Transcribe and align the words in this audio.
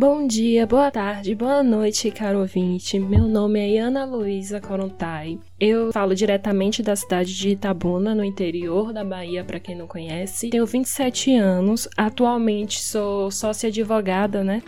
Bom 0.00 0.26
dia, 0.26 0.66
boa 0.66 0.90
tarde, 0.90 1.34
boa 1.34 1.62
noite, 1.62 2.10
caro 2.10 2.38
ouvinte. 2.38 2.98
Meu 2.98 3.28
nome 3.28 3.60
é 3.60 3.78
Ana 3.78 4.06
Luísa 4.06 4.58
Corontai. 4.58 5.38
Eu 5.60 5.92
falo 5.92 6.14
diretamente 6.14 6.82
da 6.82 6.96
cidade 6.96 7.36
de 7.36 7.50
Itabuna, 7.50 8.14
no 8.14 8.24
interior 8.24 8.94
da 8.94 9.04
Bahia, 9.04 9.44
para 9.44 9.60
quem 9.60 9.76
não 9.76 9.86
conhece. 9.86 10.48
Tenho 10.48 10.64
27 10.64 11.34
anos, 11.34 11.86
atualmente 11.98 12.80
sou 12.80 13.30
sócia 13.30 13.68
advogada, 13.68 14.42
né? 14.42 14.62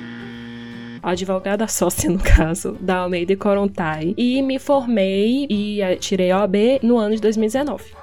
advogada 1.02 1.64
sócia, 1.66 2.10
no 2.10 2.18
caso, 2.18 2.76
da 2.78 2.98
Almeida 2.98 3.34
Corontai. 3.34 4.14
E 4.18 4.42
me 4.42 4.58
formei 4.58 5.46
e 5.48 5.78
tirei 5.98 6.30
OAB 6.30 6.56
no 6.82 6.98
ano 6.98 7.14
de 7.14 7.22
2019 7.22 8.01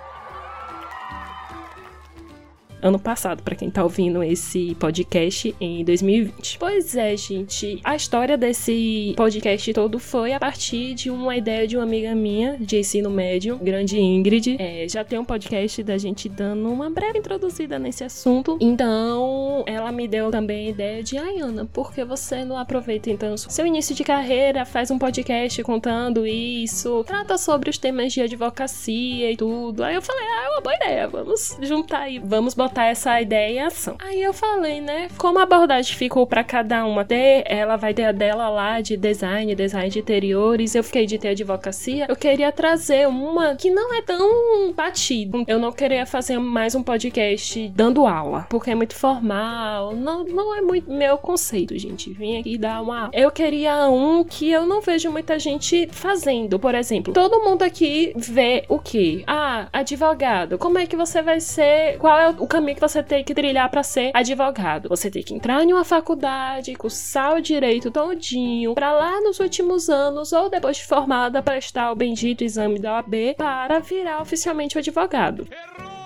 ano 2.81 2.99
passado, 2.99 3.43
para 3.43 3.55
quem 3.55 3.69
tá 3.69 3.83
ouvindo 3.83 4.23
esse 4.23 4.75
podcast 4.75 5.55
em 5.59 5.83
2020. 5.83 6.57
Pois 6.59 6.95
é, 6.95 7.15
gente, 7.15 7.79
a 7.83 7.95
história 7.95 8.37
desse 8.37 9.13
podcast 9.17 9.73
todo 9.73 9.99
foi 9.99 10.33
a 10.33 10.39
partir 10.39 10.93
de 10.93 11.09
uma 11.09 11.35
ideia 11.35 11.67
de 11.67 11.75
uma 11.75 11.83
amiga 11.83 12.15
minha 12.15 12.57
de 12.59 12.77
ensino 12.77 13.09
médio, 13.09 13.57
grande 13.57 13.99
Ingrid. 13.99 14.57
É, 14.59 14.87
já 14.87 15.03
tem 15.03 15.19
um 15.19 15.25
podcast 15.25 15.83
da 15.83 15.97
gente 15.97 16.29
dando 16.29 16.71
uma 16.71 16.89
breve 16.89 17.19
introduzida 17.19 17.77
nesse 17.77 18.03
assunto. 18.03 18.57
Então, 18.61 19.63
ela 19.65 19.91
me 19.91 20.07
deu 20.07 20.31
também 20.31 20.67
a 20.67 20.69
ideia 20.69 21.03
de, 21.03 21.17
ai, 21.17 21.39
Ana, 21.39 21.65
por 21.65 21.93
que 21.93 22.03
você 22.05 22.45
não 22.45 22.57
aproveita 22.57 23.09
então 23.09 23.35
seu 23.37 23.65
início 23.65 23.93
de 23.95 24.03
carreira, 24.03 24.65
faz 24.65 24.91
um 24.91 24.97
podcast 24.97 25.61
contando 25.63 26.25
isso, 26.25 27.03
trata 27.05 27.37
sobre 27.37 27.69
os 27.69 27.77
temas 27.77 28.13
de 28.13 28.21
advocacia 28.21 29.31
e 29.31 29.35
tudo. 29.35 29.83
Aí 29.83 29.95
eu 29.95 30.01
falei, 30.01 30.25
ah, 30.25 30.45
é 30.45 30.49
uma 30.49 30.61
boa 30.61 30.75
ideia, 30.75 31.07
vamos 31.07 31.57
juntar 31.61 32.01
aí, 32.01 32.19
vamos 32.19 32.53
botar 32.53 32.68
botar 32.69 32.85
essa 32.85 33.19
ideia 33.19 33.49
em 33.51 33.59
ação. 33.59 33.95
Aí 33.99 34.21
eu 34.21 34.31
falei, 34.31 34.79
né? 34.79 35.09
Como 35.17 35.39
a 35.39 35.43
abordagem 35.43 35.95
ficou 35.95 36.25
para 36.27 36.43
cada 36.43 36.85
uma 36.85 37.03
ter, 37.03 37.43
ela 37.47 37.75
vai 37.75 37.93
ter 37.93 38.05
a 38.05 38.11
dela 38.11 38.47
lá 38.47 38.79
de 38.79 38.95
design, 38.95 39.53
design 39.55 39.89
de 39.89 39.99
interiores, 39.99 40.75
eu 40.75 40.83
fiquei 40.83 41.05
de 41.07 41.17
ter 41.17 41.29
advocacia. 41.29 42.05
Eu 42.07 42.15
queria 42.15 42.51
trazer 42.51 43.07
uma 43.07 43.55
que 43.55 43.71
não 43.71 43.93
é 43.95 44.01
tão 44.01 44.71
batido. 44.71 45.43
Eu 45.47 45.57
não 45.57 45.71
queria 45.71 46.05
fazer 46.05 46.37
mais 46.37 46.75
um 46.75 46.83
podcast 46.83 47.67
dando 47.69 48.05
aula, 48.05 48.45
porque 48.49 48.69
é 48.69 48.75
muito 48.75 48.95
formal, 48.95 49.95
não, 49.95 50.23
não 50.23 50.55
é 50.55 50.61
muito 50.61 50.91
meu 50.91 51.17
conceito, 51.17 51.77
gente. 51.77 52.13
Vim 52.13 52.39
aqui 52.39 52.57
dar 52.57 52.81
uma 52.81 52.99
aula. 52.99 53.11
Eu 53.13 53.31
queria 53.31 53.89
um 53.89 54.23
que 54.23 54.49
eu 54.49 54.65
não 54.65 54.81
vejo 54.81 55.11
muita 55.11 55.39
gente 55.39 55.89
fazendo. 55.91 56.59
Por 56.59 56.75
exemplo, 56.75 57.13
todo 57.13 57.41
mundo 57.41 57.63
aqui 57.63 58.13
vê 58.15 58.63
o 58.69 58.77
que? 58.77 59.23
Ah, 59.25 59.67
advogado. 59.73 60.57
Como 60.59 60.77
é 60.77 60.85
que 60.85 60.95
você 60.95 61.21
vai 61.21 61.39
ser? 61.39 61.97
Qual 61.97 62.17
é 62.17 62.29
o 62.29 62.45
caminho 62.45 62.58
que 62.75 62.81
você 62.81 63.01
tem 63.01 63.23
que 63.23 63.33
trilhar 63.33 63.69
para 63.69 63.83
ser 63.83 64.11
advogado. 64.13 64.89
Você 64.89 65.09
tem 65.09 65.23
que 65.23 65.33
entrar 65.33 65.63
em 65.63 65.73
uma 65.73 65.83
faculdade, 65.83 66.75
cursar 66.75 67.35
o 67.35 67.41
direito 67.41 67.91
todinho, 67.91 68.73
para 68.73 68.91
lá 68.91 69.21
nos 69.21 69.39
últimos 69.39 69.89
anos 69.89 70.31
ou 70.31 70.49
depois 70.49 70.77
de 70.77 70.85
formada 70.85 71.41
prestar 71.41 71.91
o 71.91 71.95
bendito 71.95 72.43
exame 72.43 72.79
da 72.79 72.95
OAB 72.95 73.35
para 73.37 73.79
virar 73.79 74.21
oficialmente 74.21 74.77
o 74.77 74.79
advogado. 74.79 75.47
Errou! 75.51 75.99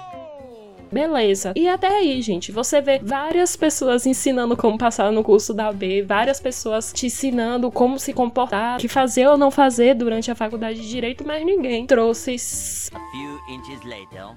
Beleza. 0.93 1.53
E 1.55 1.67
até 1.67 1.87
aí, 1.87 2.21
gente, 2.21 2.51
você 2.51 2.79
vê 2.79 2.99
várias 2.99 3.55
pessoas 3.55 4.05
ensinando 4.05 4.55
como 4.55 4.77
passar 4.77 5.11
no 5.11 5.23
curso 5.23 5.51
da 5.51 5.71
UB, 5.71 6.03
várias 6.03 6.39
pessoas 6.39 6.93
te 6.93 7.07
ensinando 7.07 7.71
como 7.71 7.97
se 7.97 8.13
comportar, 8.13 8.77
que 8.77 8.87
fazer 8.87 9.27
ou 9.27 9.35
não 9.35 9.49
fazer 9.49 9.95
durante 9.95 10.29
a 10.29 10.35
faculdade 10.35 10.79
de 10.79 10.87
direito, 10.87 11.25
mas 11.25 11.43
ninguém 11.43 11.87
trouxe 11.87 12.35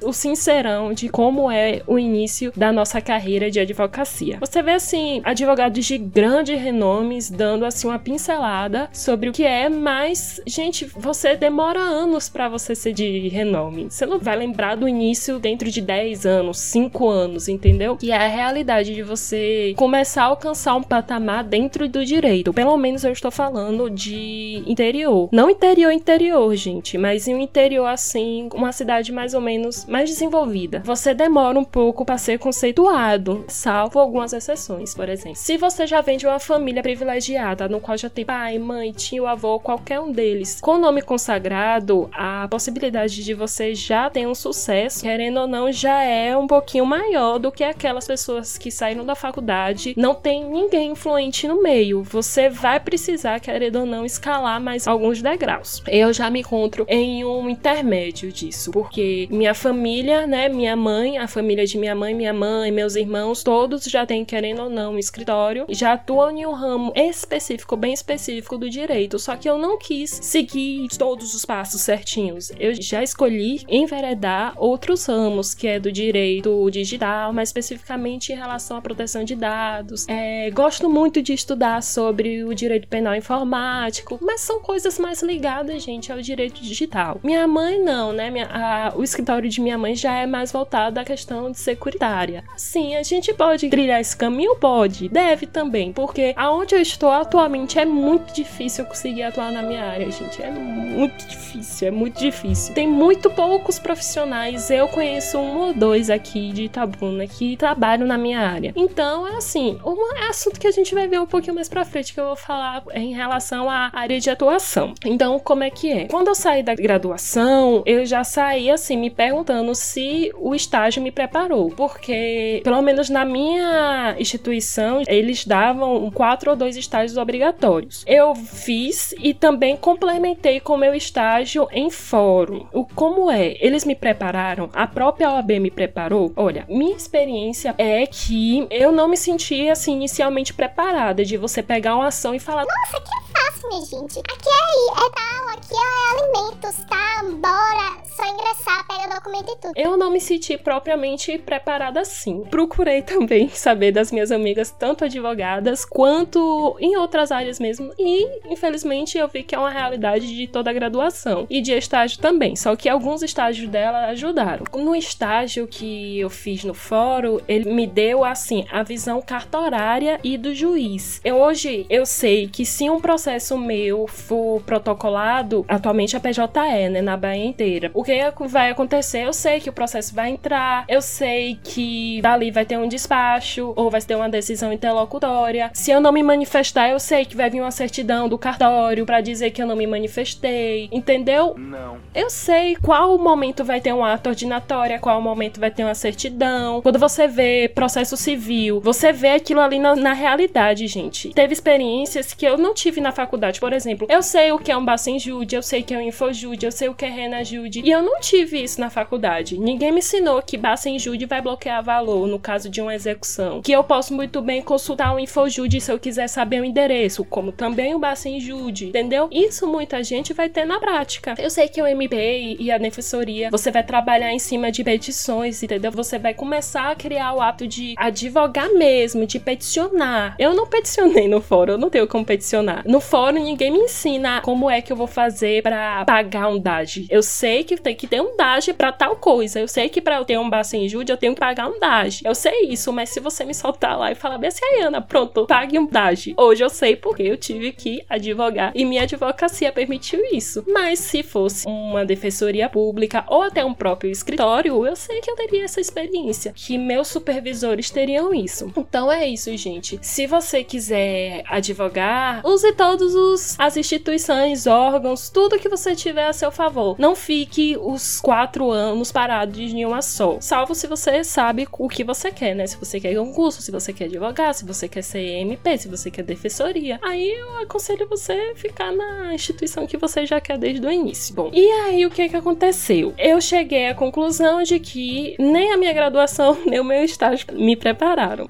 o 0.03 0.13
sincerão 0.13 0.93
de 0.93 1.09
como 1.09 1.51
é 1.51 1.83
o 1.87 1.99
início 1.99 2.53
da 2.57 2.73
nossa 2.73 3.01
carreira 3.01 3.51
de 3.51 3.61
advocacia. 3.61 4.39
Você 4.41 4.63
vê 4.63 4.73
assim, 4.73 5.21
advogados 5.25 5.85
de 5.85 5.99
grandes 5.99 6.61
renomes 6.61 7.31
dando 7.31 7.65
assim 7.65 7.89
uma 7.89 7.99
pincelada 7.99 8.89
sobre 8.93 9.29
o 9.29 9.33
que 9.33 9.45
é, 9.45 9.69
mas 9.69 10.41
gente, 10.47 10.85
você 10.85 11.37
demora 11.37 11.81
anos 11.81 12.29
para 12.29 12.49
você 12.49 12.75
ser 12.75 12.93
de 12.93 13.29
renome. 13.29 13.89
Você 13.91 14.07
não 14.07 14.19
vai 14.19 14.37
lembrar 14.37 14.77
do 14.77 14.89
início 14.89 15.39
dentro 15.39 15.71
de 15.71 15.81
10 15.81 16.27
anos 16.27 16.37
anos, 16.37 16.59
5 16.59 17.09
anos, 17.09 17.49
entendeu? 17.49 17.97
Que 17.97 18.11
é 18.13 18.17
a 18.17 18.29
realidade 18.29 18.95
de 18.95 19.03
você 19.03 19.75
começar 19.77 20.23
a 20.23 20.27
alcançar 20.27 20.75
um 20.77 20.83
patamar 20.83 21.45
dentro 21.45 21.89
do 21.89 22.05
direito. 22.05 22.53
Pelo 22.53 22.77
menos 22.77 23.05
eu 23.05 23.13
estou 23.13 23.31
falando 23.31 23.91
de 23.91 24.63
interior. 24.67 25.29
Não 25.33 25.51
interior, 25.51 25.91
interior, 25.91 26.55
gente, 26.55 26.97
mas 26.99 27.27
em 27.27 27.35
um 27.35 27.41
interior 27.41 27.87
assim, 27.87 28.49
uma 28.55 28.73
cidade 28.73 28.96
mais 29.13 29.35
ou 29.35 29.41
menos 29.41 29.85
mais 29.87 30.09
desenvolvida. 30.09 30.83
Você 30.85 31.15
demora 31.15 31.59
um 31.59 31.65
pouco 31.65 32.05
para 32.05 32.19
ser 32.19 32.39
conceituado, 32.39 33.45
salvo 33.49 33.99
algumas 33.99 34.33
exceções, 34.33 34.95
por 34.95 35.09
exemplo. 35.09 35.37
Se 35.37 35.57
você 35.57 35.87
já 35.87 36.01
vem 36.01 36.17
de 36.17 36.27
uma 36.27 36.39
família 36.39 36.83
privilegiada, 36.83 37.69
no 37.69 37.81
qual 37.81 37.97
já 37.97 38.09
tem 38.09 38.25
pai, 38.25 38.59
mãe, 38.59 38.93
tio, 38.93 39.27
avô, 39.27 39.59
qualquer 39.59 40.01
um 40.01 40.11
deles, 40.11 40.61
com 40.61 40.79
nome 40.79 41.03
consagrado, 41.03 42.09
a 42.13 42.47
possibilidade 42.49 43.23
de 43.23 43.35
você 43.35 43.75
já 43.75 44.09
ter 44.11 44.27
um 44.27 44.35
sucesso, 44.35 45.03
querendo 45.03 45.41
ou 45.41 45.47
não, 45.47 45.71
já 45.71 46.03
é 46.03 46.37
um 46.37 46.47
pouquinho 46.47 46.87
maior 46.87 47.39
do 47.39 47.53
que 47.53 47.65
aquelas 47.65 48.07
pessoas 48.07 48.57
que 48.57 48.71
saíram 48.71 49.05
da 49.05 49.15
faculdade, 49.15 49.95
não 49.97 50.15
tem 50.15 50.45
ninguém 50.45 50.93
influente 50.93 51.49
no 51.49 51.63
meio. 51.63 52.03
Você 52.03 52.49
vai 52.49 52.81
precisar, 52.81 53.41
querendo 53.41 53.81
ou 53.81 53.87
não, 53.87 54.05
escalar 54.05 54.61
mais 54.61 54.87
alguns 54.87 55.21
degraus. 55.21 55.83
Eu 55.87 56.13
já 56.13 56.31
me 56.31 56.41
encontro 56.41 56.85
em 56.89 57.25
um 57.25 57.49
intermédio 57.49 58.33
disso, 58.33 58.71
porque 58.71 58.86
minha 59.31 59.55
família, 59.55 60.27
né, 60.27 60.49
minha 60.49 60.77
mãe, 60.77 61.19
a 61.19 61.29
família 61.29 61.67
de 61.67 61.79
minha 61.79 61.95
mãe, 61.95 62.15
minha 62.15 62.33
mãe, 62.33 62.71
meus 62.71 62.97
irmãos, 62.97 63.43
todos 63.43 63.85
já 63.85 64.07
têm, 64.07 64.25
querendo 64.25 64.63
ou 64.63 64.71
não, 64.71 64.95
um 64.95 64.99
escritório, 64.99 65.67
já 65.69 65.93
atuam 65.93 66.31
em 66.31 66.47
um 66.47 66.53
ramo 66.53 66.93
específico, 66.95 67.77
bem 67.77 67.93
específico 67.93 68.59
do 68.59 68.69
direito, 68.69 69.19
só 69.19 69.37
que 69.37 69.49
eu 69.49 69.59
não 69.59 69.79
quis 69.79 70.11
seguir 70.11 70.89
todos 70.99 71.35
os 71.35 71.45
passos 71.45 71.81
certinhos. 71.83 72.51
Eu 72.59 72.75
já 72.81 73.03
escolhi 73.03 73.65
enveredar 73.69 74.55
outros 74.57 75.07
ramos, 75.07 75.55
que 75.55 75.67
é 75.67 75.79
do 75.79 75.91
direito 75.91 76.71
digital, 76.71 77.33
mais 77.33 77.49
especificamente 77.49 78.33
em 78.33 78.37
relação 78.37 78.77
à 78.77 78.83
proteção 78.83 79.25
de 79.25 79.35
dados. 79.35 80.07
É, 80.09 80.51
gosto 80.51 80.89
muito 80.89 81.23
de 81.23 81.33
estudar 81.33 81.83
sobre 81.83 82.45
o 82.45 82.55
direito 82.55 82.89
penal 82.89 83.15
informático, 83.15 84.19
mas 84.21 84.41
são 84.41 84.61
coisas 84.61 84.99
mais 84.99 85.23
ligadas, 85.23 85.83
gente, 85.83 86.13
ao 86.13 86.21
direito 86.21 86.61
digital. 86.63 87.21
Minha 87.23 87.47
mãe 87.47 87.83
não, 87.83 88.13
né? 88.13 88.31
Minha, 88.31 88.47
a, 88.47 88.76
o 88.95 89.03
escritório 89.03 89.49
de 89.49 89.61
minha 89.61 89.79
mãe 89.79 89.95
já 89.95 90.15
é 90.15 90.27
mais 90.27 90.53
voltado 90.53 90.99
à 90.99 91.05
questão 91.05 91.51
de 91.51 91.59
securitária. 91.59 92.45
Sim, 92.57 92.97
a 92.97 93.03
gente 93.03 93.33
pode 93.35 93.69
trilhar 93.69 94.01
esse 94.01 94.17
caminho? 94.17 94.57
Pode. 94.57 95.09
Deve 95.09 95.47
também, 95.47 95.93
porque 95.93 96.33
aonde 96.37 96.75
eu 96.75 96.81
estou 96.81 97.11
atualmente 97.11 97.79
é 97.79 97.85
muito 97.85 98.35
difícil 98.35 98.85
conseguir 98.85 99.23
atuar 99.23 99.53
na 99.53 99.63
minha 99.63 99.85
área, 99.85 100.11
gente. 100.11 100.43
É 100.43 100.51
muito 100.51 101.27
difícil, 101.27 101.89
é 101.89 101.91
muito 101.91 102.19
difícil. 102.19 102.75
Tem 102.75 102.89
muito 102.89 103.31
poucos 103.31 103.79
profissionais, 103.79 104.71
eu 104.71 104.89
conheço 104.89 105.39
um 105.39 105.59
ou 105.59 105.75
dois 105.75 106.11
aqui 106.11 106.53
de 106.53 106.65
Itabuna 106.65 107.27
que 107.27 107.57
trabalham 107.57 108.07
na 108.07 108.19
minha 108.19 108.41
área. 108.41 108.73
Então, 108.77 109.27
é 109.27 109.37
assim, 109.37 109.79
um 109.85 110.29
assunto 110.29 110.59
que 110.61 110.67
a 110.67 110.71
gente 110.71 110.95
vai 110.95 111.07
ver 111.07 111.21
um 111.21 111.27
pouquinho 111.27 111.55
mais 111.55 111.69
pra 111.69 111.85
frente 111.85 112.13
que 112.13 112.21
eu 112.21 112.27
vou 112.27 112.37
falar 112.37 112.83
em 112.95 113.13
relação 113.13 113.69
à 113.71 113.91
área 113.93 114.19
de 114.19 114.31
atuação. 114.31 114.95
Então, 115.05 115.39
como 115.39 115.63
é 115.65 115.71
que 115.71 115.93
é? 115.93 116.05
Quando 116.07 116.29
eu 116.29 116.35
saí 116.35 116.63
da 116.63 116.75
graduação, 116.75 117.83
eu 117.87 118.05
já 118.05 118.25
saí 118.25 118.66
assim 118.71 118.97
me 118.97 119.11
perguntando 119.11 119.75
se 119.75 120.33
o 120.37 120.55
estágio 120.55 121.03
me 121.03 121.11
preparou, 121.11 121.71
porque 121.71 122.61
pelo 122.65 122.81
menos 122.83 123.09
na 123.09 123.25
minha 123.25 124.17
instituição 124.19 125.03
eles 125.07 125.45
davam 125.45 126.11
quatro 126.11 126.51
ou 126.51 126.57
dois 126.57 126.77
estágios 126.77 127.17
obrigatórios. 127.17 128.05
Eu 128.07 128.35
fiz 128.35 129.15
e 129.19 129.35
também 129.35 129.77
complementei 129.77 130.61
com 130.61 130.77
meu 130.77 130.95
estágio 130.95 131.69
em 131.73 131.91
fórum. 131.91 132.67
O 132.73 132.85
como 132.85 133.31
é? 133.31 133.57
Eles 133.61 133.85
me 133.85 133.95
prepararam, 133.95 134.71
a 134.73 134.87
própria 134.87 135.31
OAB 135.31 135.53
me 135.61 135.71
preparou? 135.71 136.33
Olha, 136.37 136.65
minha 136.69 136.97
experiência 136.97 137.75
é 137.79 138.07
que 138.07 138.67
eu 138.71 138.93
não 138.93 139.09
me 139.09 139.17
senti 139.17 139.69
assim 139.69 139.95
inicialmente 139.95 140.55
preparada 140.55 141.25
de 141.25 141.37
você 141.37 141.63
pegar 141.63 141.97
uma 141.97 142.09
ação 142.09 142.35
e 142.35 142.41
falar: 142.41 142.65
Nossa, 142.65 143.01
que 143.01 143.33
fácil, 143.33 143.46
minha 143.65 143.85
gente. 143.85 144.19
Aqui 144.21 144.49
é, 144.49 144.91
é 144.93 145.11
tal, 145.11 145.49
aqui 145.49 145.75
é 145.75 146.13
alimentos, 146.13 146.85
tá? 146.87 147.23
Bora, 147.25 148.07
só 148.17 148.25
ingressar, 148.27 148.87
pega 148.87 149.15
documento 149.15 149.51
e 149.51 149.57
tudo. 149.57 149.73
Eu 149.77 149.97
não 149.97 150.11
me 150.11 150.21
senti 150.21 150.57
propriamente 150.57 151.39
preparada 151.39 152.01
assim. 152.01 152.45
Procurei 152.45 153.03
também 153.03 153.49
saber 153.55 153.93
das 153.93 154.11
minhas 154.11 154.33
amigas, 154.33 154.71
tanto 154.71 155.05
advogadas 155.05 155.85
quanto 155.85 156.77
em 156.81 156.97
outras 156.97 157.31
áreas 157.31 157.59
mesmo. 157.59 157.93
E, 157.99 158.27
infelizmente, 158.51 159.19
eu 159.19 159.29
vi 159.29 159.43
que 159.43 159.55
é 159.55 159.59
uma 159.59 159.71
realidade 159.71 160.35
de 160.35 160.47
toda 160.47 160.71
a 160.71 160.73
graduação 160.73 161.47
e 161.49 161.61
de 161.61 161.73
estágio 161.73 162.19
também. 162.21 162.57
Só 162.57 162.75
que 162.77 162.89
alguns 162.89 163.23
estágios 163.23 163.69
dela 163.71 164.07
ajudaram. 164.07 164.65
No 164.75 164.95
estágio 164.95 165.67
que 165.67 166.19
eu 166.19 166.31
fiz 166.31 166.65
no 166.65 166.75
fórum, 166.75 167.39
ele 167.47 167.73
me 167.73 167.87
deu 167.87 168.25
assim 168.25 168.67
a 168.71 168.83
visão 168.83 169.21
cartorária 169.21 170.19
e 170.23 170.37
do 170.39 170.55
juiz. 170.55 171.21
Eu, 171.25 171.37
hoje 171.37 171.87
eu 171.89 172.07
sei 172.07 172.49
que 172.49 172.65
se 172.65 172.89
um 172.89 173.01
processo 173.01 173.46
processo 173.47 173.59
meu 173.59 174.07
for 174.09 174.61
protocolado, 174.63 175.65
atualmente 175.69 176.17
a 176.17 176.21
PJE, 176.21 176.89
né, 176.91 177.01
na 177.01 177.17
Bahia 177.17 177.45
inteira. 177.45 177.91
O 177.95 178.03
que 178.03 178.17
vai 178.49 178.71
acontecer? 178.71 179.25
Eu 179.25 179.33
sei 179.33 179.61
que 179.61 179.71
o 179.71 179.73
processo 179.73 180.15
vai 180.15 180.31
entrar, 180.31 180.85
eu 180.89 181.01
sei 181.01 181.59
que 181.63 182.21
dali 182.23 182.51
vai 182.51 182.65
ter 182.65 182.77
um 182.77 182.89
despacho 182.89 183.73
ou 183.77 183.91
vai 183.91 184.01
ter 184.01 184.17
uma 184.17 184.29
decisão 184.29 184.73
interlocutória. 184.73 185.71
Se 185.73 185.91
eu 185.91 186.01
não 186.01 186.13
me 186.13 186.23
manifestar, 186.23 186.89
eu 186.89 186.99
sei 186.99 187.25
que 187.25 187.37
vai 187.37 187.49
vir 187.49 187.61
uma 187.61 187.71
certidão 187.71 188.29
do 188.29 188.37
cartório 188.37 189.07
para 189.07 189.21
dizer 189.21 189.51
que 189.51 189.63
eu 189.63 189.67
não 189.67 189.77
me 189.77 189.87
manifestei, 189.87 190.89
entendeu? 190.91 191.55
Não. 191.57 191.99
Eu 192.15 192.31
sei 192.31 192.77
qual 192.77 193.17
momento 193.19 193.65
vai 193.65 193.81
ter 193.81 193.93
um 193.93 194.05
ato 194.05 194.31
ordinatório, 194.31 194.99
qual 195.01 195.21
momento 195.21 195.61
vai 195.61 195.71
ter 195.71 195.85
uma 195.85 195.95
certidão. 195.95 196.83
Quando 196.83 196.99
você 196.99 197.29
vê 197.29 197.71
processo 197.75 198.17
civil, 198.17 198.81
você 198.81 199.13
vê 199.13 199.31
aquilo 199.31 199.61
ali 199.61 199.79
na, 199.79 199.95
na 199.95 200.13
realidade, 200.13 200.87
gente. 200.87 201.31
Teve 201.31 201.53
experiências 201.53 202.33
que 202.33 202.47
eu 202.47 202.59
não 202.59 202.75
tive 202.75 203.01
na 203.01 203.13
faculdade. 203.13 203.36
Por 203.61 203.73
exemplo, 203.73 204.07
eu 204.11 204.23
sei 204.23 204.53
o 204.53 204.59
que 204.59 204.73
é 204.73 204.77
um 204.77 204.85
Bacenjude, 204.85 205.57
eu 205.57 205.63
sei 205.63 205.83
que 205.83 205.95
é 205.95 205.99
um 205.99 206.03
Infojude, 206.03 206.67
eu 206.67 206.73
sei 206.73 206.89
o 206.89 206.95
que 206.95 207.05
é 207.05 207.11
Renajude. 207.11 207.83
E 207.85 207.91
eu 207.91 208.03
não 208.03 208.21
tive 208.21 208.63
isso 208.63 208.81
na 208.81 208.91
faculdade. 208.91 209.59
Ninguém 209.59 209.93
me 209.93 209.99
ensinou 209.99 210.41
que 210.43 210.57
Bacenjude 210.57 211.27
vai 211.27 211.41
bloquear 211.41 211.83
valor 211.83 212.27
no 212.27 212.39
caso 212.39 212.69
de 212.69 212.81
uma 212.81 212.95
execução. 212.95 213.61
Que 213.63 213.73
eu 213.73 213.85
posso 213.85 214.15
muito 214.15 214.41
bem 214.41 214.63
consultar 214.63 215.15
o 215.15 215.19
Infojude 215.19 215.81
se 215.81 215.93
eu 215.93 215.99
quiser 215.99 216.29
saber 216.29 216.61
o 216.61 216.65
endereço, 216.65 217.25
como 217.25 217.53
também 217.53 217.95
o 217.95 217.99
Bacenjude, 217.99 218.87
entendeu? 218.89 219.29
Isso 219.31 219.67
muita 219.67 220.03
gente 220.03 220.33
vai 220.33 220.49
ter 220.49 220.65
na 220.65 220.79
prática. 220.79 221.35
Eu 221.39 221.51
sei 221.51 221.69
que 221.69 221.83
o 221.83 221.87
MP 221.87 222.57
e 222.59 222.71
a 222.71 222.79
defensoria, 222.79 223.51
você 223.51 223.71
vai 223.71 223.83
trabalhar 223.83 224.33
em 224.33 224.39
cima 224.39 224.71
de 224.71 224.83
petições, 224.85 225.63
entendeu? 225.63 225.91
Você 225.93 226.19
vai 226.19 226.35
começar 226.35 226.91
a 226.91 226.95
criar 226.95 227.35
o 227.35 227.41
ato 227.41 227.67
de 227.67 227.95
advogar 227.97 228.71
mesmo, 228.71 229.27
de 229.27 229.39
peticionar. 229.39 230.37
Eu 230.39 230.55
não 230.55 230.67
peticionei 230.67 231.29
no 231.29 231.41
fórum, 231.41 231.73
eu 231.73 231.79
não 231.79 231.91
tenho 231.91 232.07
como 232.07 232.25
peticionar. 232.25 232.83
No 232.87 233.01
fórum 233.01 233.16
ninguém 233.33 233.71
me 233.71 233.79
ensina 233.79 234.41
como 234.43 234.71
é 234.71 234.83
que 234.83 234.93
eu 234.93 234.97
vou 234.97 235.07
fazer 235.07 235.63
para 235.63 236.05
pagar 236.05 236.49
um 236.49 236.59
DAG. 236.59 237.07
Eu 237.11 237.23
sei 237.23 237.65
que 237.65 237.77
tem 237.77 237.95
que 237.95 238.07
ter 238.07 238.21
um 238.21 238.37
DAG 238.37 238.73
para 238.75 238.93
tal 238.93 239.17
coisa. 239.17 239.59
Eu 239.59 239.69
sei 239.69 239.89
que 239.89 240.01
para 240.01 240.17
eu 240.17 240.25
ter 240.25 240.39
um 240.39 240.51
Bacen 240.51 240.87
Jude 240.89 241.11
eu 241.11 241.17
tenho 241.17 241.35
que 241.35 241.41
pagar 241.41 241.69
um 241.69 241.79
DAG. 241.79 242.21
Eu 242.25 242.35
sei 242.35 242.69
isso, 242.69 242.93
mas 242.93 243.09
se 243.09 243.21
você 243.21 243.45
me 243.45 243.55
soltar 243.55 243.99
lá 243.99 244.13
e 244.13 244.15
falar 244.15 244.39
bem 244.39 244.49
assim, 244.49 244.65
Ana, 244.83 245.01
pronto, 245.01 245.47
pague 245.47 245.79
um 245.79 245.87
DAG. 245.87 246.35
Hoje 246.37 246.63
eu 246.63 246.69
sei 246.69 246.95
porque 246.95 247.23
eu 247.23 247.37
tive 247.37 247.73
que 247.73 248.05
advogar 248.09 248.73
e 248.75 248.85
minha 248.85 249.03
advocacia 249.03 249.73
permitiu 249.73 250.21
isso. 250.33 250.63
Mas 250.69 250.99
se 250.99 251.23
fosse 251.23 251.67
uma 251.67 252.05
defensoria 252.05 252.69
pública 252.69 253.25
ou 253.29 253.43
até 253.43 253.65
um 253.65 253.75
próprio 253.75 254.11
escritório, 254.11 254.87
eu 254.87 254.97
sei 254.97 255.21
que 255.21 255.31
eu 255.31 255.37
teria 255.37 255.65
essa 255.65 255.81
experiência, 255.81 256.53
que 256.55 256.77
meus 256.77 257.09
supervisores 257.09 257.91
teriam 257.91 258.35
isso. 258.35 258.71
Então 258.77 259.11
é 259.11 259.27
isso, 259.27 259.55
gente. 259.57 259.99
Se 260.03 260.27
você 260.27 260.63
quiser 260.63 261.43
advogar, 261.47 262.43
use 262.45 262.73
todos 262.75 263.06
os 263.15 263.59
as 263.59 263.77
instituições, 263.77 264.67
órgãos, 264.67 265.29
tudo 265.29 265.59
que 265.59 265.69
você 265.69 265.95
tiver 265.95 266.27
a 266.27 266.33
seu 266.33 266.51
favor. 266.51 266.97
Não 266.99 267.15
fique 267.15 267.77
os 267.81 268.21
quatro 268.21 268.71
anos 268.71 269.13
parados 269.13 269.59
em 269.59 269.85
uma 269.85 270.03
só. 270.03 270.39
Salvo 270.41 270.75
se 270.75 270.87
você 270.87 271.23
sabe 271.25 271.67
o 271.73 271.89
que 271.89 272.05
você 272.05 272.31
quer, 272.31 272.55
né? 272.55 272.67
Se 272.67 272.77
você 272.77 273.01
quer 273.01 273.15
concurso, 273.17 273.61
se 273.61 273.71
você 273.71 273.93
quer 273.93 274.05
advogar, 274.05 274.55
se 274.55 274.65
você 274.65 274.89
quer 274.89 275.03
ser 275.03 275.21
MP, 275.41 275.79
se 275.79 275.89
você 275.89 276.11
quer 276.11 276.23
defensoria. 276.23 276.99
Aí 277.03 277.31
eu 277.31 277.59
aconselho 277.59 278.09
você 278.09 278.55
ficar 278.55 278.93
na 278.93 279.35
instituição 279.35 279.87
que 279.87 279.97
você 279.97 280.25
já 280.25 280.41
quer 280.41 280.59
desde 280.59 280.87
o 280.87 280.91
início. 280.91 281.35
Bom, 281.35 281.51
e 281.53 281.71
aí 281.83 282.07
o 282.07 282.11
que 282.11 282.29
que 282.29 282.37
aconteceu? 282.37 283.15
Eu 283.19 283.41
cheguei 283.41 283.89
à 283.89 283.95
conclusão 283.95 284.63
de 284.63 284.79
que 284.79 285.37
nem 285.39 285.73
a 285.73 285.77
minha 285.77 285.93
graduação, 285.93 286.57
nem 286.67 286.81
o 286.81 286.85
meu 286.85 287.05
estágio 287.05 287.47
me 287.53 287.77
prepararam. 287.77 288.47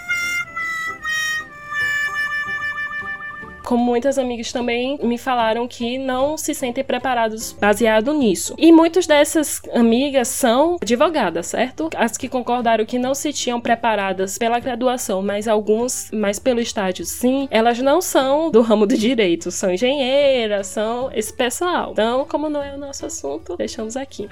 Como 3.66 3.84
muitas 3.84 4.16
amigas 4.16 4.52
também 4.52 4.96
me 5.02 5.18
falaram 5.18 5.66
que 5.66 5.98
não 5.98 6.38
se 6.38 6.54
sentem 6.54 6.84
preparados 6.84 7.52
baseado 7.52 8.14
nisso. 8.14 8.54
E 8.56 8.70
muitas 8.70 9.08
dessas 9.08 9.60
amigas 9.74 10.28
são 10.28 10.76
advogadas, 10.80 11.48
certo? 11.48 11.90
As 11.96 12.16
que 12.16 12.28
concordaram 12.28 12.86
que 12.86 12.96
não 12.98 13.12
se 13.12 13.32
tinham 13.32 13.60
preparadas 13.60 14.38
pela 14.38 14.60
graduação, 14.60 15.20
mas 15.20 15.48
alguns, 15.48 16.10
mais 16.12 16.38
pelo 16.38 16.60
estágio, 16.60 17.04
sim, 17.04 17.48
elas 17.50 17.80
não 17.80 18.00
são 18.00 18.52
do 18.52 18.62
ramo 18.62 18.86
do 18.86 18.96
direito, 18.96 19.50
são 19.50 19.72
engenheiras, 19.72 20.68
são 20.68 21.10
esse 21.12 21.32
pessoal. 21.32 21.90
Então, 21.90 22.24
como 22.24 22.48
não 22.48 22.62
é 22.62 22.72
o 22.72 22.78
nosso 22.78 23.04
assunto, 23.04 23.56
deixamos 23.56 23.96
aqui 23.96 24.28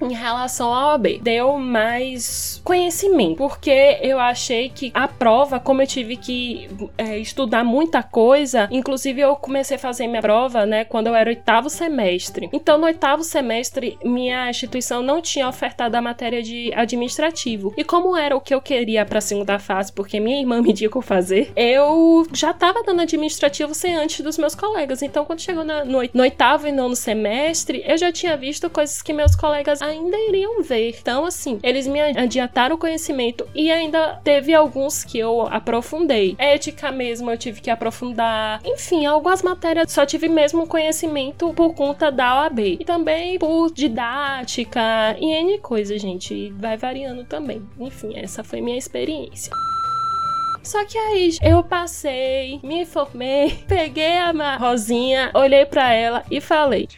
em 0.00 0.12
relação 0.12 0.72
à 0.72 0.92
OAB. 0.92 1.20
Deu 1.22 1.58
mais 1.58 2.60
conhecimento, 2.64 3.36
porque 3.36 3.98
eu 4.02 4.18
achei 4.18 4.68
que 4.68 4.90
a 4.94 5.08
prova, 5.08 5.58
como 5.60 5.82
eu 5.82 5.86
tive 5.86 6.16
que 6.16 6.68
é, 6.96 7.18
estudar 7.18 7.64
muita 7.64 8.02
coisa, 8.02 8.68
inclusive 8.70 9.20
eu 9.20 9.36
comecei 9.36 9.76
a 9.76 9.80
fazer 9.80 10.06
minha 10.06 10.22
prova, 10.22 10.66
né, 10.66 10.84
quando 10.84 11.08
eu 11.08 11.14
era 11.14 11.30
oitavo 11.30 11.68
semestre. 11.70 12.48
Então, 12.52 12.78
no 12.78 12.86
oitavo 12.86 13.22
semestre, 13.22 13.98
minha 14.04 14.48
instituição 14.50 15.02
não 15.02 15.20
tinha 15.20 15.48
ofertado 15.48 15.96
a 15.96 16.02
matéria 16.02 16.42
de 16.42 16.72
administrativo. 16.74 17.72
E 17.76 17.84
como 17.84 18.16
era 18.16 18.36
o 18.36 18.40
que 18.40 18.54
eu 18.54 18.60
queria 18.60 19.04
para 19.04 19.18
a 19.18 19.22
segunda 19.22 19.58
fase, 19.58 19.92
porque 19.92 20.20
minha 20.20 20.40
irmã 20.40 20.60
me 20.60 20.70
indicou 20.70 21.02
fazer, 21.02 21.52
eu 21.56 22.26
já 22.32 22.50
estava 22.50 22.82
dando 22.82 23.02
administrativo 23.02 23.74
sem 23.74 23.96
antes 23.96 24.20
dos 24.20 24.38
meus 24.38 24.54
colegas. 24.54 25.02
Então, 25.02 25.24
quando 25.24 25.40
chegou 25.40 25.64
na, 25.64 25.84
no, 25.84 26.00
no 26.12 26.22
oitavo 26.22 26.66
e 26.66 26.72
nono 26.72 26.96
semestre, 26.96 27.82
eu 27.86 27.96
já 27.96 28.10
tinha 28.12 28.36
visto 28.36 28.68
coisas 28.70 29.02
que 29.02 29.12
meus 29.12 29.34
colegas 29.34 29.65
ainda 29.82 30.16
iriam 30.16 30.62
ver. 30.62 30.94
Então, 31.00 31.24
assim, 31.24 31.58
eles 31.62 31.86
me 31.86 32.00
adiantaram 32.00 32.76
o 32.76 32.78
conhecimento 32.78 33.46
e 33.54 33.70
ainda 33.70 34.20
teve 34.22 34.54
alguns 34.54 35.04
que 35.04 35.18
eu 35.18 35.42
aprofundei. 35.42 36.34
Ética 36.38 36.90
mesmo 36.90 37.30
eu 37.30 37.38
tive 37.38 37.60
que 37.60 37.70
aprofundar. 37.70 38.60
Enfim, 38.64 39.06
algumas 39.06 39.42
matérias 39.42 39.90
só 39.90 40.04
tive 40.04 40.28
mesmo 40.28 40.66
conhecimento 40.66 41.52
por 41.54 41.74
conta 41.74 42.10
da 42.10 42.42
OAB. 42.42 42.58
E 42.80 42.84
também 42.84 43.38
por 43.38 43.72
didática 43.72 45.16
e 45.18 45.32
N 45.32 45.58
coisas, 45.58 46.00
gente. 46.00 46.52
Vai 46.58 46.76
variando 46.76 47.24
também. 47.24 47.62
Enfim, 47.78 48.12
essa 48.16 48.44
foi 48.44 48.60
minha 48.60 48.78
experiência. 48.78 49.52
Só 50.66 50.84
que 50.84 50.98
aí 50.98 51.38
eu 51.42 51.62
passei, 51.62 52.58
me 52.60 52.82
informei, 52.82 53.62
peguei 53.68 54.18
a 54.18 54.56
Rosinha, 54.56 55.30
olhei 55.32 55.64
para 55.64 55.92
ela 55.92 56.24
e 56.28 56.40
falei: 56.40 56.88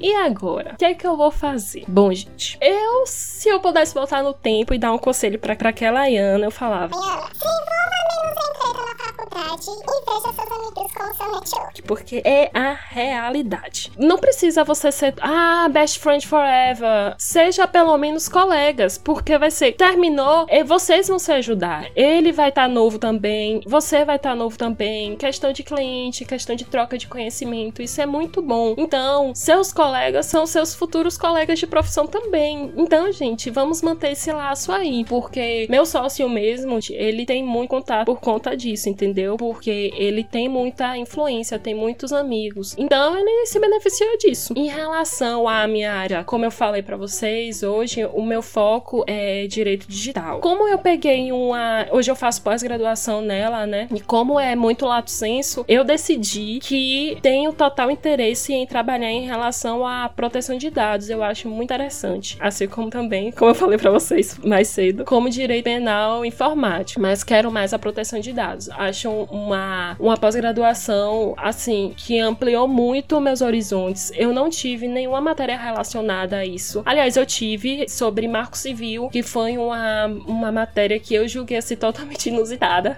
E 0.00 0.14
agora? 0.14 0.72
O 0.72 0.76
que 0.78 0.86
é 0.86 0.94
que 0.94 1.06
eu 1.06 1.18
vou 1.18 1.30
fazer? 1.30 1.84
Bom, 1.86 2.10
gente, 2.14 2.56
eu, 2.62 3.04
se 3.06 3.50
eu 3.50 3.60
pudesse 3.60 3.92
voltar 3.92 4.22
no 4.22 4.32
tempo 4.32 4.72
e 4.72 4.78
dar 4.78 4.92
um 4.92 4.98
conselho 4.98 5.38
para 5.38 5.52
aquela 5.52 6.00
Ayana, 6.00 6.46
eu 6.46 6.50
falava: 6.50 6.94
Se 6.94 6.98
envolva 6.98 7.84
menos 8.24 8.38
em 8.38 8.52
treta 8.58 8.84
na 8.86 9.04
faculdade 9.04 9.66
e 9.68 10.04
veja 10.10 10.32
seus 10.32 10.52
amigos 10.52 10.92
como 10.94 11.14
seu 11.14 11.32
network. 11.32 11.82
Porque 11.82 12.22
é 12.24 12.50
a 12.54 12.72
realidade. 12.72 13.92
Não 13.98 14.18
precisa 14.18 14.64
você 14.64 14.90
ser, 14.90 15.14
ah, 15.20 15.68
best 15.70 15.98
friend 15.98 16.26
forever. 16.26 17.14
Seja 17.18 17.66
pelo 17.66 17.96
menos 17.98 18.28
colegas, 18.28 18.96
porque 18.96 19.36
vai 19.36 19.50
ser, 19.50 19.72
terminou, 19.72 20.46
e 20.48 20.64
vocês 20.64 21.08
vão 21.08 21.18
se 21.18 21.32
ajudar. 21.32 21.86
Ele 22.14 22.30
vai 22.30 22.50
estar 22.50 22.62
tá 22.62 22.68
novo 22.68 22.96
também, 22.96 23.60
você 23.66 24.04
vai 24.04 24.16
estar 24.16 24.30
tá 24.30 24.36
novo 24.36 24.56
também. 24.56 25.16
Questão 25.16 25.52
de 25.52 25.64
cliente, 25.64 26.24
questão 26.24 26.54
de 26.54 26.64
troca 26.64 26.96
de 26.96 27.08
conhecimento, 27.08 27.82
isso 27.82 28.00
é 28.00 28.06
muito 28.06 28.40
bom. 28.40 28.76
Então, 28.78 29.34
seus 29.34 29.72
colegas 29.72 30.26
são 30.26 30.46
seus 30.46 30.74
futuros 30.74 31.18
colegas 31.18 31.58
de 31.58 31.66
profissão 31.66 32.06
também. 32.06 32.72
Então, 32.76 33.10
gente, 33.10 33.50
vamos 33.50 33.82
manter 33.82 34.12
esse 34.12 34.30
laço 34.32 34.70
aí, 34.70 35.04
porque 35.08 35.66
meu 35.68 35.84
sócio 35.84 36.28
mesmo, 36.28 36.78
ele 36.90 37.26
tem 37.26 37.42
muito 37.42 37.70
contato 37.70 38.06
por 38.06 38.20
conta 38.20 38.56
disso, 38.56 38.88
entendeu? 38.88 39.36
Porque 39.36 39.92
ele 39.96 40.22
tem 40.22 40.48
muita 40.48 40.96
influência, 40.96 41.58
tem 41.58 41.74
muitos 41.74 42.12
amigos. 42.12 42.76
Então, 42.78 43.18
ele 43.18 43.46
se 43.46 43.58
beneficiou 43.58 44.16
disso. 44.18 44.54
Em 44.56 44.68
relação 44.68 45.48
à 45.48 45.66
minha 45.66 45.92
área, 45.92 46.22
como 46.22 46.44
eu 46.44 46.50
falei 46.52 46.82
para 46.82 46.96
vocês, 46.96 47.64
hoje 47.64 48.04
o 48.06 48.22
meu 48.22 48.40
foco 48.40 49.04
é 49.06 49.48
direito 49.48 49.88
digital. 49.88 50.38
Como 50.40 50.68
eu 50.68 50.78
peguei 50.78 51.32
uma, 51.32 51.86
hoje 52.04 52.10
eu 52.10 52.16
faço 52.16 52.42
pós-graduação 52.42 53.22
nela, 53.22 53.66
né? 53.66 53.88
E 53.94 53.98
como 53.98 54.38
é 54.38 54.54
muito 54.54 54.84
lato 54.84 55.10
senso, 55.10 55.64
eu 55.66 55.82
decidi 55.82 56.58
que 56.62 57.16
tenho 57.22 57.50
total 57.50 57.90
interesse 57.90 58.52
em 58.52 58.66
trabalhar 58.66 59.10
em 59.10 59.24
relação 59.24 59.86
à 59.86 60.06
proteção 60.06 60.58
de 60.58 60.68
dados. 60.68 61.08
Eu 61.08 61.22
acho 61.22 61.48
muito 61.48 61.64
interessante. 61.64 62.36
Assim 62.40 62.68
como 62.68 62.90
também, 62.90 63.32
como 63.32 63.52
eu 63.52 63.54
falei 63.54 63.78
para 63.78 63.90
vocês 63.90 64.38
mais 64.44 64.68
cedo, 64.68 65.06
como 65.06 65.30
direito 65.30 65.64
penal 65.64 66.26
informático. 66.26 67.00
Mas 67.00 67.24
quero 67.24 67.50
mais 67.50 67.72
a 67.72 67.78
proteção 67.78 68.20
de 68.20 68.34
dados. 68.34 68.68
Acho 68.68 69.10
uma, 69.10 69.96
uma 69.98 70.18
pós-graduação, 70.18 71.32
assim, 71.38 71.94
que 71.96 72.20
ampliou 72.20 72.68
muito 72.68 73.18
meus 73.18 73.40
horizontes. 73.40 74.12
Eu 74.14 74.30
não 74.30 74.50
tive 74.50 74.86
nenhuma 74.86 75.22
matéria 75.22 75.56
relacionada 75.56 76.36
a 76.36 76.44
isso. 76.44 76.82
Aliás, 76.84 77.16
eu 77.16 77.24
tive 77.24 77.88
sobre 77.88 78.28
marco 78.28 78.58
civil, 78.58 79.08
que 79.08 79.22
foi 79.22 79.56
uma, 79.56 80.06
uma 80.26 80.52
matéria 80.52 81.00
que 81.00 81.14
eu 81.14 81.26
julguei 81.26 81.56
assim 81.56 81.76
totalmente 81.92 82.28
inusitada. 82.30 82.96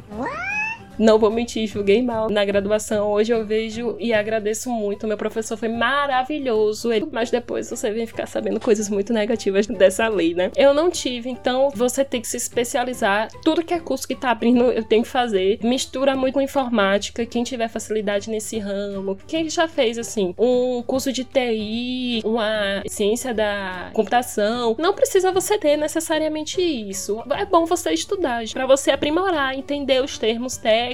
Não 0.99 1.19
vou 1.19 1.31
mentir, 1.31 1.67
julguei 1.67 2.03
mal 2.03 2.31
na 2.31 2.45
graduação. 2.45 3.11
Hoje 3.11 3.33
eu 3.33 3.45
vejo 3.45 3.97
e 3.99 4.13
agradeço 4.13 4.71
muito. 4.71 5.07
Meu 5.07 5.17
professor 5.17 5.57
foi 5.57 5.69
maravilhoso, 5.69 6.91
mas 7.11 7.31
depois 7.31 7.69
você 7.71 7.91
vem 7.91 8.07
ficar 8.07 8.27
sabendo 8.27 8.61
coisas 8.61 8.89
muito 8.89 9.13
negativas 9.13 9.67
dessa 9.67 10.09
lei, 10.09 10.35
né? 10.35 10.51
Eu 10.57 10.73
não 10.73 10.91
tive, 10.91 11.31
então 11.31 11.71
você 11.75 12.05
tem 12.05 12.21
que 12.21 12.29
se 12.29 12.37
especializar. 12.37 13.29
Tudo 13.43 13.65
que 13.65 13.75
é 13.75 13.81
curso 13.81 14.07
que 14.07 14.15
tá 14.15 14.31
abrindo, 14.31 14.65
eu 14.65 14.85
tenho 14.85 15.03
que 15.03 15.09
fazer. 15.09 15.59
Mistura 15.63 16.15
muito 16.15 16.35
com 16.35 16.41
informática. 16.41 17.25
Quem 17.25 17.45
tiver 17.45 17.69
facilidade 17.69 18.31
nesse 18.31 18.59
ramo, 18.59 19.17
quem 19.27 19.49
já 19.49 19.67
fez 19.67 19.99
assim, 19.99 20.35
um 20.39 20.83
curso 20.83 21.13
de 21.13 21.25
TI, 21.25 22.21
uma 22.25 22.83
ciência 22.87 23.33
da 23.33 23.91
computação, 23.93 24.77
não 24.79 24.93
precisa 24.93 25.33
você 25.33 25.59
ter 25.59 25.77
necessariamente 25.77 26.61
isso. 26.61 27.23
É 27.37 27.45
bom 27.45 27.65
você 27.65 27.91
estudar 27.91 28.45
para 28.53 28.67
você 28.67 28.91
aprimorar, 28.91 29.55
entender 29.55 30.03
os 30.03 30.19
termos 30.19 30.57
técnicos, 30.57 30.86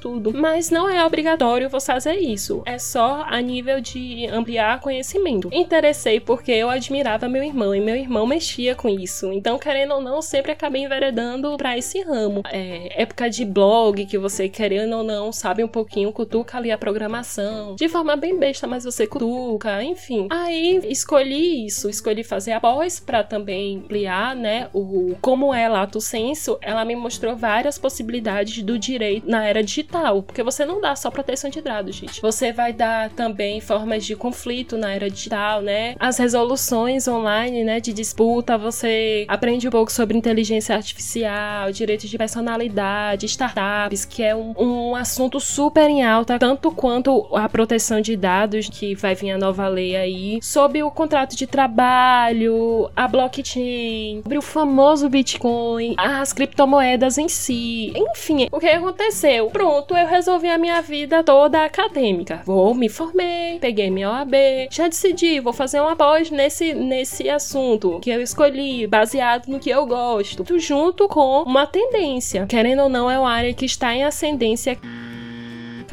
tudo. 0.00 0.32
Mas 0.34 0.70
não 0.70 0.88
é 0.88 1.04
obrigatório 1.04 1.68
você 1.68 1.92
fazer 1.92 2.14
isso. 2.14 2.62
É 2.64 2.78
só 2.78 3.24
a 3.28 3.40
nível 3.40 3.80
de 3.80 4.26
ampliar 4.26 4.80
conhecimento. 4.80 5.48
Interessei 5.52 6.20
porque 6.20 6.52
eu 6.52 6.70
admirava 6.70 7.28
meu 7.28 7.42
irmão 7.42 7.74
e 7.74 7.80
meu 7.80 7.96
irmão 7.96 8.26
mexia 8.26 8.74
com 8.74 8.88
isso. 8.88 9.32
Então, 9.32 9.58
querendo 9.58 9.94
ou 9.94 10.00
não, 10.00 10.22
sempre 10.22 10.52
acabei 10.52 10.84
enveredando 10.84 11.56
para 11.56 11.76
esse 11.76 12.00
ramo. 12.02 12.42
É, 12.50 13.02
época 13.02 13.28
de 13.28 13.44
blog 13.44 14.06
que 14.06 14.18
você 14.18 14.48
querendo 14.48 14.96
ou 14.96 15.04
não 15.04 15.32
sabe 15.32 15.62
um 15.62 15.68
pouquinho, 15.68 16.12
cutuca 16.12 16.58
ali 16.58 16.70
a 16.70 16.78
programação. 16.78 17.74
De 17.74 17.88
forma 17.88 18.16
bem 18.16 18.38
besta, 18.38 18.66
mas 18.66 18.84
você 18.84 19.06
cutuca, 19.06 19.82
enfim. 19.82 20.28
Aí 20.30 20.80
escolhi 20.84 21.66
isso, 21.66 21.88
escolhi 21.88 22.22
fazer 22.22 22.52
a 22.52 22.60
pós 22.60 23.00
para 23.00 23.22
também 23.22 23.78
ampliar, 23.78 24.34
né, 24.34 24.68
o 24.72 25.14
como 25.20 25.52
é 25.52 25.68
lato 25.68 26.00
senso. 26.00 26.58
Ela 26.60 26.84
me 26.84 26.94
mostrou 26.94 27.36
várias 27.36 27.78
possibilidades 27.78 28.62
do 28.62 28.78
direito 28.78 29.28
na 29.32 29.46
era 29.46 29.62
digital, 29.62 30.22
porque 30.22 30.42
você 30.42 30.66
não 30.66 30.78
dá 30.78 30.94
só 30.94 31.10
proteção 31.10 31.48
de 31.48 31.62
dados, 31.62 31.96
gente. 31.96 32.20
Você 32.20 32.52
vai 32.52 32.72
dar 32.72 33.08
também 33.10 33.60
formas 33.60 34.04
de 34.04 34.14
conflito 34.14 34.76
na 34.76 34.94
era 34.94 35.08
digital, 35.08 35.62
né? 35.62 35.94
As 35.98 36.18
resoluções 36.18 37.08
online, 37.08 37.64
né, 37.64 37.80
de 37.80 37.92
disputa, 37.94 38.58
você 38.58 39.24
aprende 39.26 39.66
um 39.66 39.70
pouco 39.70 39.90
sobre 39.90 40.18
inteligência 40.18 40.76
artificial, 40.76 41.72
direitos 41.72 42.10
de 42.10 42.18
personalidade, 42.18 43.24
startups, 43.24 44.04
que 44.04 44.22
é 44.22 44.36
um, 44.36 44.54
um 44.58 44.94
assunto 44.94 45.40
super 45.40 45.88
em 45.88 46.04
alta, 46.04 46.38
tanto 46.38 46.70
quanto 46.70 47.26
a 47.34 47.48
proteção 47.48 48.02
de 48.02 48.14
dados, 48.16 48.68
que 48.68 48.94
vai 48.94 49.14
vir 49.14 49.30
a 49.30 49.38
nova 49.38 49.66
lei 49.66 49.96
aí, 49.96 50.38
sobre 50.42 50.82
o 50.82 50.90
contrato 50.90 51.34
de 51.34 51.46
trabalho, 51.46 52.90
a 52.94 53.08
blockchain, 53.08 54.20
sobre 54.22 54.36
o 54.36 54.42
famoso 54.42 55.08
Bitcoin, 55.08 55.94
as 55.96 56.34
criptomoedas 56.34 57.16
em 57.16 57.28
si. 57.28 57.92
Enfim, 57.96 58.48
o 58.52 58.60
que 58.60 58.66
aconteceu? 58.66 59.21
Pronto, 59.52 59.96
eu 59.96 60.06
resolvi 60.06 60.48
a 60.48 60.58
minha 60.58 60.80
vida 60.82 61.22
toda 61.22 61.64
acadêmica. 61.64 62.42
Vou, 62.44 62.74
me 62.74 62.88
formei, 62.88 63.58
peguei 63.60 63.90
minha 63.90 64.10
OAB, 64.10 64.34
já 64.70 64.88
decidi, 64.88 65.40
vou 65.40 65.52
fazer 65.52 65.80
uma 65.80 65.94
pós 65.94 66.30
nesse, 66.30 66.72
nesse 66.74 67.28
assunto 67.28 68.00
que 68.00 68.10
eu 68.10 68.20
escolhi, 68.20 68.86
baseado 68.86 69.46
no 69.46 69.60
que 69.60 69.70
eu 69.70 69.86
gosto, 69.86 70.44
junto 70.58 71.08
com 71.08 71.42
uma 71.42 71.66
tendência. 71.66 72.46
Querendo 72.46 72.82
ou 72.82 72.88
não, 72.88 73.10
é 73.10 73.18
uma 73.18 73.30
área 73.30 73.54
que 73.54 73.64
está 73.64 73.94
em 73.94 74.04
ascendência 74.04 74.78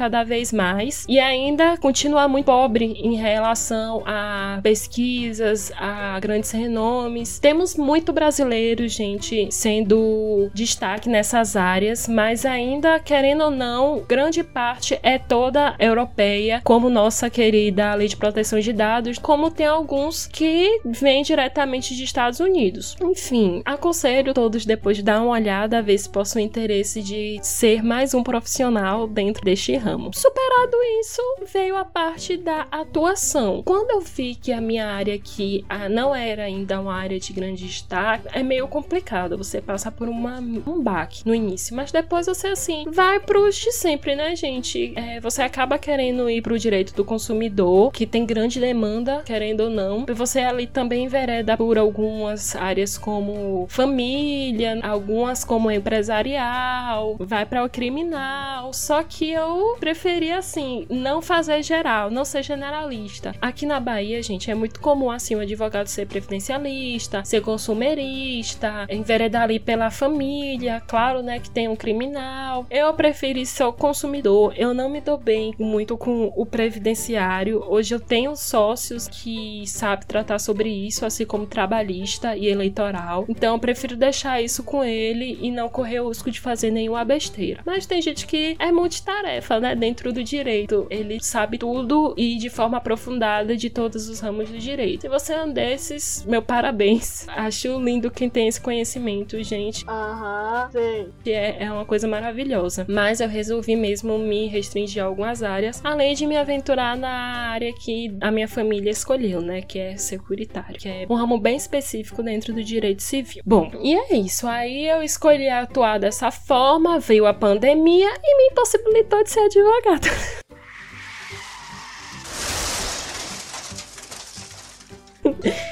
cada 0.00 0.24
vez 0.24 0.50
mais 0.50 1.04
e 1.06 1.18
ainda 1.18 1.76
continua 1.76 2.26
muito 2.26 2.46
pobre 2.46 2.86
em 2.86 3.16
relação 3.16 4.02
a 4.06 4.58
pesquisas, 4.62 5.70
a 5.76 6.18
grandes 6.18 6.50
renomes. 6.52 7.38
Temos 7.38 7.76
muito 7.76 8.10
brasileiros, 8.10 8.92
gente, 8.92 9.48
sendo 9.50 10.50
destaque 10.54 11.06
nessas 11.06 11.54
áreas, 11.54 12.08
mas 12.08 12.46
ainda, 12.46 12.98
querendo 12.98 13.44
ou 13.44 13.50
não, 13.50 14.02
grande 14.08 14.42
parte 14.42 14.98
é 15.02 15.18
toda 15.18 15.76
europeia, 15.78 16.62
como 16.64 16.88
nossa 16.88 17.28
querida 17.28 17.94
Lei 17.94 18.08
de 18.08 18.16
Proteção 18.16 18.58
de 18.58 18.72
Dados, 18.72 19.18
como 19.18 19.50
tem 19.50 19.66
alguns 19.66 20.26
que 20.26 20.80
vêm 20.82 21.22
diretamente 21.22 21.94
de 21.94 22.04
Estados 22.04 22.40
Unidos. 22.40 22.96
Enfim, 23.02 23.60
aconselho 23.66 24.32
todos 24.32 24.64
depois 24.64 24.96
de 24.96 25.02
dar 25.02 25.20
uma 25.20 25.32
olhada, 25.32 25.82
ver 25.82 25.98
se 25.98 26.08
possuem 26.08 26.46
interesse 26.46 27.02
de 27.02 27.38
ser 27.42 27.82
mais 27.82 28.14
um 28.14 28.22
profissional 28.22 29.06
dentro 29.06 29.44
deste 29.44 29.76
ramo 29.76 29.89
ramo. 29.90 30.10
Superado 30.14 30.76
isso, 31.00 31.22
veio 31.52 31.76
a 31.76 31.84
parte 31.84 32.36
da 32.36 32.66
atuação. 32.70 33.62
Quando 33.64 33.90
eu 33.90 34.00
vi 34.00 34.34
que 34.34 34.52
a 34.52 34.60
minha 34.60 34.86
área 34.86 35.14
aqui 35.14 35.64
ah, 35.68 35.88
não 35.88 36.14
era 36.14 36.44
ainda 36.44 36.80
uma 36.80 36.94
área 36.94 37.18
de 37.18 37.32
grande 37.32 37.66
destaque, 37.66 38.28
é 38.32 38.42
meio 38.42 38.68
complicado. 38.68 39.36
Você 39.36 39.60
passa 39.60 39.90
por 39.90 40.08
uma, 40.08 40.38
um 40.38 40.80
baque 40.80 41.26
no 41.26 41.34
início, 41.34 41.74
mas 41.74 41.90
depois 41.90 42.26
você, 42.26 42.48
assim, 42.48 42.84
vai 42.90 43.20
pros 43.20 43.56
de 43.56 43.72
sempre, 43.72 44.14
né, 44.14 44.34
gente? 44.36 44.92
É, 44.96 45.20
você 45.20 45.42
acaba 45.42 45.78
querendo 45.78 46.28
ir 46.30 46.42
pro 46.42 46.58
direito 46.58 46.94
do 46.94 47.04
consumidor, 47.04 47.90
que 47.92 48.06
tem 48.06 48.24
grande 48.24 48.60
demanda, 48.60 49.22
querendo 49.24 49.64
ou 49.64 49.70
não. 49.70 50.06
Você 50.14 50.40
ali 50.40 50.66
também 50.66 51.08
vereda 51.08 51.56
por 51.56 51.78
algumas 51.78 52.54
áreas 52.54 52.96
como 52.96 53.66
família, 53.68 54.78
algumas 54.82 55.44
como 55.44 55.70
empresarial, 55.70 57.16
vai 57.18 57.44
para 57.44 57.64
o 57.64 57.68
criminal. 57.68 58.72
Só 58.72 59.02
que 59.02 59.30
eu 59.30 59.76
preferia, 59.80 60.38
assim, 60.38 60.86
não 60.90 61.22
fazer 61.22 61.62
geral, 61.62 62.10
não 62.10 62.24
ser 62.24 62.42
generalista. 62.42 63.34
Aqui 63.40 63.64
na 63.64 63.80
Bahia, 63.80 64.22
gente, 64.22 64.50
é 64.50 64.54
muito 64.54 64.78
comum, 64.78 65.10
assim, 65.10 65.34
o 65.34 65.40
advogado 65.40 65.86
ser 65.86 66.06
previdencialista, 66.06 67.24
ser 67.24 67.40
consumerista, 67.40 68.86
enveredar 68.90 69.42
ali 69.42 69.58
pela 69.58 69.90
família, 69.90 70.82
claro, 70.86 71.22
né, 71.22 71.40
que 71.40 71.50
tem 71.50 71.66
um 71.66 71.74
criminal. 71.74 72.66
Eu 72.70 72.92
preferi 72.92 73.46
ser 73.46 73.64
o 73.64 73.72
consumidor. 73.72 74.52
Eu 74.56 74.74
não 74.74 74.90
me 74.90 75.00
dou 75.00 75.16
bem 75.16 75.54
muito 75.58 75.96
com 75.96 76.30
o 76.36 76.44
previdenciário. 76.44 77.64
Hoje 77.66 77.94
eu 77.94 78.00
tenho 78.00 78.36
sócios 78.36 79.08
que 79.08 79.64
sabem 79.66 80.06
tratar 80.06 80.38
sobre 80.38 80.68
isso, 80.68 81.06
assim 81.06 81.24
como 81.24 81.46
trabalhista 81.46 82.36
e 82.36 82.46
eleitoral. 82.46 83.24
Então 83.28 83.54
eu 83.54 83.58
prefiro 83.58 83.96
deixar 83.96 84.42
isso 84.42 84.62
com 84.62 84.84
ele 84.84 85.38
e 85.40 85.50
não 85.50 85.68
correr 85.68 86.00
o 86.00 86.08
risco 86.08 86.30
de 86.30 86.38
fazer 86.38 86.70
nenhuma 86.70 87.04
besteira. 87.04 87.62
Mas 87.64 87.86
tem 87.86 88.02
gente 88.02 88.26
que 88.26 88.56
é 88.58 88.70
multitarefa, 88.70 89.58
né? 89.58 89.69
Dentro 89.74 90.12
do 90.12 90.22
direito. 90.22 90.86
Ele 90.90 91.18
sabe 91.22 91.58
tudo 91.58 92.14
e 92.16 92.36
de 92.36 92.48
forma 92.48 92.78
aprofundada 92.78 93.56
de 93.56 93.70
todos 93.70 94.08
os 94.08 94.20
ramos 94.20 94.48
do 94.50 94.58
direito. 94.58 95.02
Se 95.02 95.08
você 95.08 95.32
é 95.34 95.44
um 95.44 95.52
desses, 95.52 96.24
meu 96.26 96.42
parabéns. 96.42 97.26
Acho 97.28 97.80
lindo 97.80 98.10
quem 98.10 98.28
tem 98.28 98.48
esse 98.48 98.60
conhecimento, 98.60 99.42
gente. 99.42 99.84
Aham, 99.88 100.68
sim. 100.72 101.08
Que 101.22 101.32
é, 101.32 101.64
é 101.64 101.72
uma 101.72 101.84
coisa 101.84 102.06
maravilhosa. 102.08 102.86
Mas 102.88 103.20
eu 103.20 103.28
resolvi 103.28 103.76
mesmo 103.76 104.18
me 104.18 104.46
restringir 104.46 105.02
a 105.02 105.06
algumas 105.06 105.42
áreas, 105.42 105.80
além 105.84 106.14
de 106.14 106.26
me 106.26 106.36
aventurar 106.36 106.96
na 106.96 107.10
área 107.50 107.72
que 107.72 108.16
a 108.20 108.30
minha 108.30 108.48
família 108.48 108.90
escolheu, 108.90 109.40
né? 109.40 109.62
Que 109.62 109.78
é 109.78 109.96
securitário, 109.96 110.78
que 110.78 110.88
é 110.88 111.06
um 111.08 111.14
ramo 111.14 111.38
bem 111.38 111.56
específico 111.56 112.22
dentro 112.22 112.52
do 112.52 112.62
direito 112.62 113.02
civil. 113.02 113.42
Bom, 113.44 113.70
e 113.82 113.94
é 113.94 114.16
isso. 114.16 114.46
Aí 114.46 114.86
eu 114.86 115.02
escolhi 115.02 115.48
atuar 115.48 115.98
dessa 115.98 116.30
forma, 116.30 116.98
veio 116.98 117.26
a 117.26 117.34
pandemia 117.34 118.08
e 118.22 118.36
me 118.36 118.52
impossibilitou 118.52 119.22
de 119.22 119.30
ser 119.30 119.48
advogada 119.50 120.10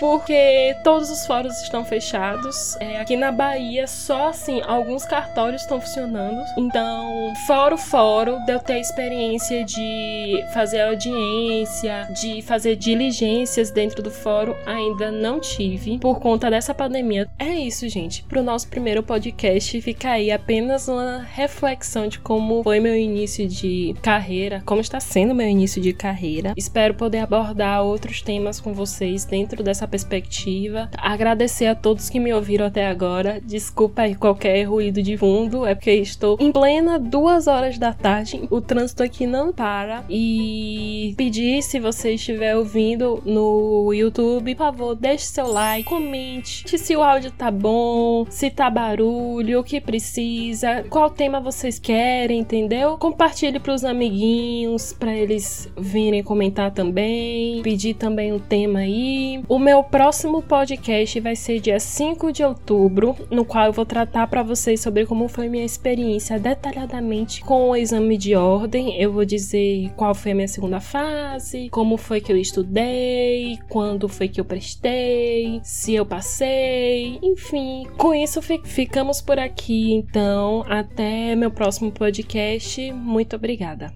Porque 0.01 0.75
todos 0.83 1.11
os 1.11 1.27
fóruns 1.27 1.61
estão 1.63 1.85
fechados. 1.85 2.77
É, 2.81 3.01
aqui 3.01 3.17
na 3.17 3.33
Bahia, 3.33 3.87
só 3.87 4.29
assim, 4.29 4.61
alguns 4.67 5.05
cartórios 5.05 5.63
estão 5.63 5.81
funcionando. 5.81 6.43
Então, 6.57 7.33
fora 7.47 7.75
o 7.75 7.79
fórum, 7.79 8.45
de 8.45 8.53
eu 8.53 8.59
ter 8.59 8.75
a 8.75 8.81
experiência 8.81 9.65
de 9.65 10.45
fazer 10.53 10.83
audiência, 10.83 12.09
de 12.13 12.43
fazer 12.43 12.77
diligências 12.77 13.71
dentro 13.71 14.03
do 14.03 14.11
fórum, 14.11 14.55
ainda 14.67 15.11
não 15.11 15.41
tive, 15.41 15.99
por 15.99 16.21
conta 16.21 16.51
dessa 16.51 16.75
pandemia. 16.75 17.29
É 17.39 17.51
isso, 17.51 17.89
gente. 17.89 18.23
Pro 18.25 18.43
nosso 18.43 18.69
primeiro 18.69 19.03
podcast, 19.03 19.81
fica 19.81 20.11
aí 20.11 20.31
apenas 20.31 20.89
uma 20.89 21.27
reflexão 21.33 22.09
de 22.09 22.19
como 22.19 22.63
foi 22.63 22.81
meu 22.81 22.97
início 22.97 23.47
de 23.49 23.95
carreira, 24.03 24.63
como 24.65 24.81
está 24.81 25.01
sendo 25.01 25.35
meu 25.35 25.47
início 25.47 25.81
de 25.81 25.93
carreira. 25.93 26.53
Espero 26.57 26.95
poder 26.95 27.19
abordar 27.19 27.83
outros 27.83 28.23
temas 28.23 28.61
com 28.61 28.73
vocês 28.73 29.25
dentro 29.59 29.65
dessa 29.65 29.87
perspectiva. 29.87 30.89
Agradecer 30.97 31.67
a 31.67 31.75
todos 31.75 32.09
que 32.09 32.21
me 32.21 32.33
ouviram 32.33 32.67
até 32.67 32.87
agora. 32.87 33.41
Desculpa 33.45 34.03
aí 34.03 34.15
qualquer 34.15 34.65
ruído 34.65 35.03
de 35.03 35.17
fundo, 35.17 35.67
é 35.67 35.75
porque 35.75 35.93
estou 35.93 36.37
em 36.41 36.53
plena 36.53 36.99
duas 36.99 37.47
horas 37.47 37.79
da 37.79 37.93
tarde. 37.93 38.47
O 38.51 38.61
trânsito 38.61 39.03
aqui 39.03 39.27
não 39.27 39.53
para. 39.53 40.05
E 40.09 41.15
pedir, 41.17 41.63
se 41.63 41.81
você 41.81 42.15
estiver 42.15 42.57
ouvindo 42.57 43.23
no 43.25 43.93
YouTube, 43.93 44.55
por 44.55 44.65
favor, 44.65 44.95
deixe 44.95 45.27
seu 45.27 45.47
like, 45.47 45.89
comente 45.89 46.79
se 46.79 46.97
o 46.97 47.03
áudio 47.03 47.31
tá 47.31 47.51
bom, 47.51 48.27
se 48.31 48.51
tá 48.51 48.71
barulho, 48.71 49.61
o 49.61 49.65
que 49.65 49.81
precisa, 49.81 50.85
qual 50.89 51.11
tema 51.11 51.41
vocês 51.41 51.79
querem, 51.79 52.41
entendeu? 52.41 52.97
Compartilhe 52.99 53.59
pros 53.59 53.85
amiguinhos, 53.85 54.93
para 54.93 55.15
eles 55.15 55.69
virem 55.77 56.23
comentar 56.23 56.71
também. 56.71 57.63
Pedir 57.63 57.95
também 57.95 58.33
um 58.33 58.39
tema 58.39 58.81
aí. 58.81 59.43
O 59.49 59.59
meu 59.59 59.83
próximo 59.83 60.43
podcast 60.43 61.19
vai 61.21 61.35
ser 61.35 61.59
dia 61.59 61.81
5 61.81 62.31
de 62.31 62.45
outubro, 62.45 63.17
no 63.31 63.47
qual 63.47 63.65
eu 63.65 63.73
vou 63.73 63.87
tratar 63.87 64.27
para 64.27 64.43
vocês 64.43 64.79
sobre 64.79 65.07
como 65.07 65.27
foi 65.27 65.49
minha 65.49 65.65
experiência 65.65 66.39
detalhadamente 66.39 67.41
com 67.41 67.71
o 67.71 67.75
exame 67.75 68.19
de 68.19 68.35
ordem. 68.35 69.01
Eu 69.01 69.11
vou 69.11 69.25
dizer 69.25 69.91
qual 69.97 70.15
foi 70.15 70.33
a 70.33 70.35
minha 70.35 70.49
segunda 70.49 70.81
fase, 70.81 71.71
como 71.71 71.97
foi 71.97 72.21
que 72.21 72.31
eu 72.31 72.37
estudei, 72.37 73.59
quando 73.71 74.07
foi 74.07 74.29
que 74.29 74.39
eu 74.39 74.45
prestei, 74.45 75.63
se 75.65 75.95
eu 75.95 76.05
passei, 76.05 77.19
enfim. 77.23 77.87
Com 77.97 78.15
isso 78.15 78.43
ficamos 78.43 79.23
por 79.23 79.39
aqui, 79.39 79.95
então 79.95 80.63
até 80.69 81.35
meu 81.35 81.51
próximo 81.51 81.91
podcast. 81.91 82.93
Muito 82.93 83.35
obrigada. 83.35 83.87